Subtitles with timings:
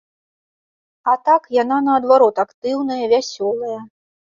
[1.13, 3.77] А так, яна наадварот актыўная, вясёлая.